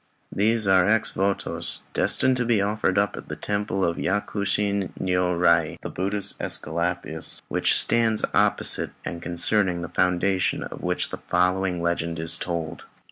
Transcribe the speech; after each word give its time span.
These 0.31 0.67
are 0.67 0.89
ex 0.89 1.11
votos, 1.11 1.81
destined 1.93 2.35
to 2.37 2.43
be 2.43 2.59
offered 2.59 2.97
up 2.97 3.15
at 3.15 3.27
the 3.27 3.35
Temple 3.35 3.85
of 3.85 3.97
Yakushi 3.97 4.89
Niurai, 4.99 5.77
the 5.81 5.91
Buddhist 5.91 6.39
Æsculapius, 6.39 7.39
which 7.49 7.79
stands 7.79 8.25
opposite, 8.33 8.93
and 9.05 9.21
concerning 9.21 9.83
the 9.83 9.89
foundation 9.89 10.63
of 10.63 10.81
which 10.81 11.11
the 11.11 11.17
following 11.29 11.83
legend 11.83 12.17
is 12.17 12.39
told. 12.39 12.85